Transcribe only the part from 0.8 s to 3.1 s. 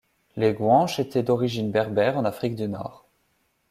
étaient d'origine berbère en Afrique du Nord.